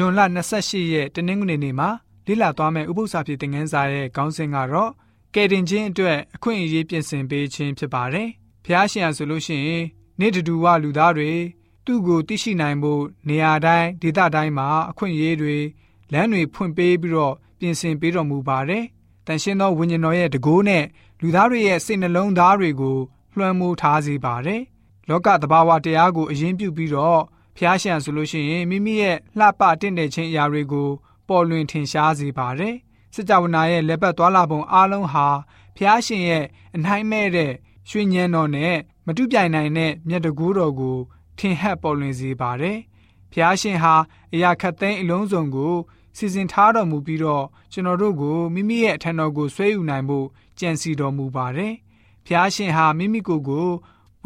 [0.00, 0.20] ဂျွန်လ
[0.56, 1.88] 28ရက်တနင်္ဂနွေနေ့မှာ
[2.26, 4.90] လေ့လာသွားမယ့်ဥပုသ္စာဖြစ်တဲ့ငန်းစာရဲ့ခေါင်းစဉ်ကတော့
[5.34, 8.28] ကယ်တင်ခြင်းအတွက်အခွင့်အရေးပြင်ဆင်ပေးခြင်းဖြစ်ပါတယ်။
[8.64, 9.84] ဖျားရှင်ရဆိုလို့ရှိရင်
[10.20, 11.32] နေ့တူဝလူသားတွေ
[11.84, 15.56] သူ့ကိုသိရှိနိုင်ဖို့နေရာတိုင်းဒေသတိုင်းမှာအခွင့်အရေးတွေ
[16.12, 18.84] လမ်းတွေဖွင့်ပေးပြီးတော့ပြင်ဆင်ပေးတော်မူပါတယ်။
[19.26, 20.84] တန်ရှင်းသောဝိညာဉ်တော်ရဲ့တကိုးနဲ့
[21.20, 22.96] လူသားတွေရဲ့စိတ်နှလုံးသားတွေကို
[23.36, 24.62] လွှမ်းမိုးထားစေပါတယ်။
[25.08, 27.22] လောကသဘာဝတရားကိုအရင်ပြုပြီးတော့
[27.58, 30.88] ဖျားရှံဆိုလို့ရှိရင်မိမိရဲ့လှပတင့်တဲ့ခြင်းအရာတွေကို
[31.28, 32.74] ပေါ်လွင်ထင်ရှားစေပါတယ်။
[33.14, 35.26] စစ်ကြဝဠာရဲ့လက်ပတ်သွားလာပုံအလုံးဟာ
[35.76, 36.44] ဖျားရှင်ရဲ့
[36.76, 37.52] အနိုင်မဲ့တဲ့
[37.90, 38.76] ရွှေညံတော်နဲ့
[39.06, 40.98] မတူပြိုင်နိုင်တဲ့မြတ်တကူတော်ကို
[41.38, 42.78] ထင်ဟပ်ပေါ်လွင်စေပါတယ်။
[43.32, 43.94] ဖျားရှင်ဟာ
[44.32, 45.74] အရာခတ်သိမ်းအလုံးစုံကို
[46.16, 50.26] စီစဉ်ထားတော်မူပြီးတော့ကျွန်တော်တို့ကိုမိမိရဲ့အထံတော်ကိုဆွဲယူနိုင်ဖို့
[50.58, 51.74] ကြံစီတော်မူပါတယ်။
[52.26, 53.68] ဖျားရှင်ဟာမိမိကိုယ်ကို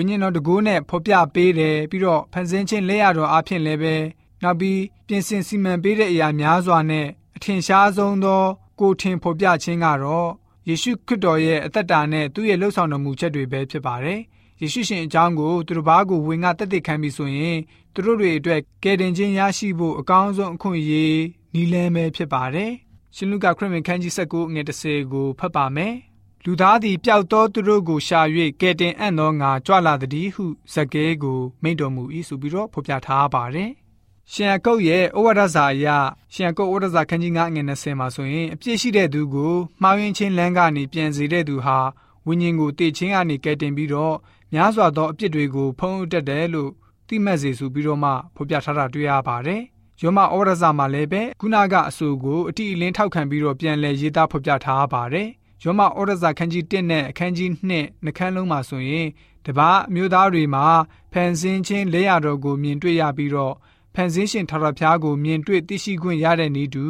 [0.00, 3.94] ဝိညာဉ်တော်တကူနဲ့ဖော်ပြပေးတယ်ပြီးတော့ဖန်ဆင်းခြင်းလက်ရတော်အဖြစ်လည်းပဲ
[4.42, 7.06] နောက်ပြီးပြင်ဆင်စီမံပေးတဲ့အရာများစွာနဲ့
[7.36, 8.42] အထင်ရှားဆုံးသော
[8.80, 10.30] ကိုထင်ဖော်ပြခြင်းကတော့
[10.68, 14.20] ယေရှုခရစ်တော်ရဲ့အသက်တာနဲ့သူ့ရဲ့လှုပ်ဆောင်တော်မူချက်တွေပဲဖြစ်ပါတယ်။
[14.60, 17.58] ယေရှုရှင်အကြောင်းကိုသူတို့ဘာကိုဝင်ကတက်တက်ခံပြီးဆိုရင်
[17.94, 21.20] သူတို့တွေအတွက်ကယ်တင်ခြင်းရရှိဖို့အကောင်းဆုံးအခွင့်အရေး
[21.54, 22.72] နီးလန်းပဲဖြစ်ပါတယ်။
[23.16, 25.94] ရှင်လုကာခရစ်ဝင်ခန်းကြီး19ငွေ30ကိုဖတ်ပါမယ်။
[26.44, 28.20] လူသားသည်ပျောက်သောသူတို့ကိုရှာ၍
[28.60, 33.70] ကယ်တင်အံ့သောငါကြွလာသည်ဟုဇကဲကိုမိန့်တော်မူ၏ဆိုပြီးတော့ဖော်ပြထားပါတယ်။
[34.32, 35.86] ရှင်အကုတ်ရဲ့ဩဝါဒစာအရ
[36.34, 41.78] ရှင်အကုတ်ဩဝါဒစာခန်းကြီး9ငွေ20မှာဆိုရင်အပြစ်ရှိတဲ့သူကိုမှားယွင်းခြင်းလမ်းကနေပြန်စေတဲ့သူဟာ
[42.26, 44.16] ဝိညာဉ်ကိုတည်ခြင်းကနေကယ်တင်ပြီးတော့
[44.52, 46.70] များစွာသောအပြစ်တွေကိုဖုံးအုပ်တတ်တယ်လို့
[47.08, 49.62] သိမှတ်စေဆိုပြီးတော့မှဖော်ပြထားတာတွေ့ရပါတယ်။
[50.02, 55.28] ယောမဩဝါဒစာမှာလည်းပဲခုနကအဆိုကိုအတိအလင်းထောက်ခံပြီးတော့ပြန်လည်ရေးသားဖော်ပြထားပါတယ်။
[55.62, 59.06] ယောမဩဝါဒစာခန်းကြီး1နဲ့အခန်းကြီး2နှခမ်းလုံးမှာဆိုရင်
[59.44, 60.66] တပားမျိုးသားတွေမှာ
[61.12, 63.54] ဖန်ဆင်းခြင်းလက်ရတော်ကိုမြင်တွေ့ရပြီးတော့
[63.94, 66.84] ဖန်ဆင်းရှင်ထာဝရဘုရားကိုမြင်တွေ့သိရှိခွင့်ရတဲ့ဤသူ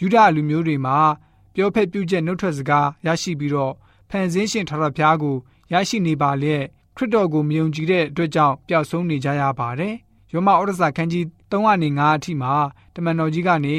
[0.00, 0.98] ယူဒလူမျိုးတွေမှာ
[1.54, 3.74] ပြောဖက်ပြုချက်နှုတ်ထွက်စကားရရှိပြီးတော့
[4.10, 5.36] ဖန်ဆင်းရှင်ထာဝရဘုရားကို
[5.72, 6.64] ရရှိနေပါလျက်
[6.96, 9.94] ခရစ်တော်ကိုမယုံကြည်တဲ့အတွက်ကြောင့်ပျောက်ဆုံးနေကြရပါတယ်။
[10.32, 12.54] ယောမဩရစာခန်းကြီး3ကနေ9အထိမှာ
[12.94, 13.76] တမန်တော်ကြီးကနေ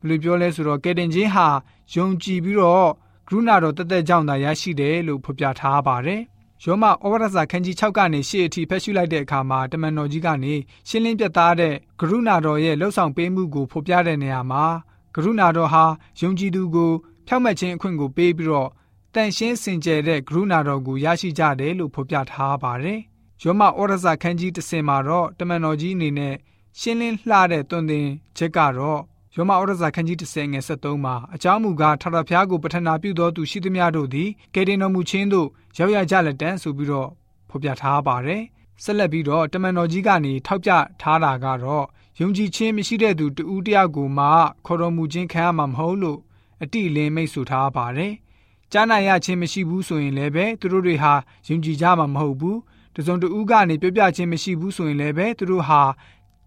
[0.00, 1.46] ဘယ်လိုပြောလဲဆိုတော့ကယ်တင်ခြင်းဟာ
[1.94, 2.88] ယုံကြည်ပြီးတော့
[3.28, 6.22] ကရုဏာတော်တသက်ကြောင့်သာရရှိတယ်လို့ဖော်ပြထားပါတယ်။
[6.64, 10.54] ယောမဩဝါဒစာခန်းကြီး6ကနေ10အထိဖတ်ရှုလိုက်တဲ့အခါမှာတမန်တော်ကြီးကနေ
[10.88, 14.64] ရှင်းလင်းပြသတဲ့ကရုဏာတော်ရဲ့လှုပ်ဆောင်ပေးမှုကိုဖော်ပြတဲ့နေရာမှာ
[15.14, 15.84] ကရုဏာတော်ဟာ
[16.20, 16.92] ယုံကြည်သူကို
[17.26, 18.70] ဖြောက်မှတ်ခြင်းအခွင့်ကိုပေးပြီးတော့
[19.14, 23.00] တန်ရှင်းစင်ကြယ်တဲ့ကရုဏာတော်ကိုရရှိကြတယ်လို့ဖော်ပြထားပါတယ်။
[23.42, 26.34] ယောမဩရစာခန်းကြီး30မှာတော့တမန်တော်ကြီးအနေနဲ့
[26.80, 28.06] ရှင်းလင်းလှတဲ့တွင်တင်
[28.36, 29.00] ချက်ကတော့
[29.34, 37.08] ယောမဩရစာခန်းကြီး30ငယ်73မှာအကြောင်းမူကားထာဝရဘုရားကိုပထနာပြုသောသူရှိသမျှတို့သည်ကေတင်တော်မူခြင်းသို့ရောက်ရကြလက်တန်းဆိုပြီးတော့
[37.48, 38.42] ဖော်ပြထားပါတယ်။
[38.82, 41.86] ဆက်လက်ပြီးတော့တမန်တော်ကြီးကနေထောက်ပြထားတာကတော့
[42.20, 44.26] ယုံကြည်ခြင်းမရှိတဲ့သူတဦးတယောက်ကိုမှ
[44.66, 46.20] ခေါ်တော်မူခြင်းခံရမှာမဟုတ်လို့
[46.62, 48.12] အတိအလင်းမိတ်ဆိုထားပါတယ်။
[48.72, 51.12] ကြားနာရခြင်းမရှိဘူးဆိုရင်လည်းပဲသူတို့တွေဟာ
[51.48, 52.58] ယုံကြည်ကြမှာမဟုတ်ဘူး
[52.96, 55.82] တစုံတဦးကနေပြောပြခြင်းမရှိဘူးဆိုရင်လည်းပဲသူတို့ဟာ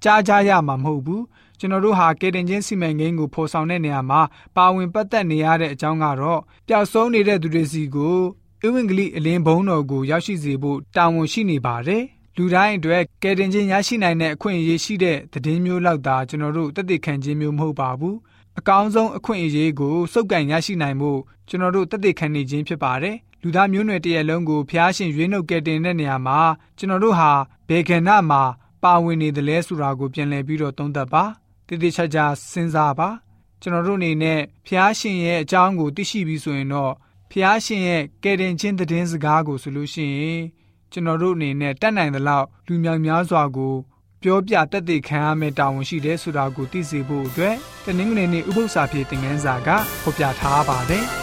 [0.04, 1.24] ကြားကြရမှာမဟုတ်ဘူး
[1.62, 4.22] ကျွန်တော်တို့ဟာကေတင်ချင်းစီမံကိန်းကိုဖော်ဆောင်တဲ့နေရာမှာ
[4.56, 8.18] ပါဝင်ပတ်သက်နေရတဲ့အကြောင်းကတော့ပျောက်ဆုံးနေတဲ့သူတွေစီကို
[8.64, 12.04] အဝင်္ဂလိအလင်းဘုံတော်ကိုရောက်ရှိစေဖို့တာဝန်ရှိနေပါတယ်
[12.38, 18.18] လူတိုင်းအတွက်ကယ်တင်ခြင်းရရှိနိုင်တဲ့အခွင့်အရေးရှိတဲ့သတင်းမျိုးလောက်သာကျွန်တော်တို့တသက်ခံခြင်းမျိုးမဟုတ်ပါဘူး
[18.60, 21.20] အကောင်းဆုံးအခွင့်အရေးကိုစုပ်ကန်ရရှိနိုင်ဖို့
[21.50, 26.40] ကျွန်တော်တို့တသက်ခံနေခြင်းဖြစ်ပါတယ်လူသားမျိုးနွယ်တရက်လုံးကိုဖျားရှင်ရွေးနှုတ်ကယ်တင်တဲ့နေရာမှာ
[26.78, 27.32] ကျွန်တော်တို့ဟာ
[27.70, 28.44] ဘေကဏမှာ
[28.84, 31.24] ပါဝင်နေတယ်လဲဆိုတာကိုပြန်လည်ပြီးတော့သုံးသပ်ပါ
[31.72, 33.10] တည်တည်ချာချာစဉ်းစားပါ
[33.62, 36.94] ကျွန်တော်တို့အနေနဲ့ဖျားရှင်ရဲ့အကြောင်းကိုသိရှိပြီးဆိုရင်တော့
[37.32, 40.42] ဖျားရှင်ရဲ့ကယ်တင်ခြင်းသတင်းစကားကိုဆိုလို့ရှိရင်
[40.92, 43.76] ကျွန်တော်တို့အနေနဲ့တတ်နိုင်သလောက်လူမြောင်များစွာကို
[44.24, 47.56] ပြောပြတက်တဲ့ခံရမယ့်တာဝန်ရှိတယ်ဆိုတာကိုသိစေဖို့အတွက်
[47.86, 49.70] တနင်္ဂနွေနေ့ဥပုသ္စာပြေသင်ခန်းစာက
[50.04, 51.06] ဖော်ပြထားပါတယ်။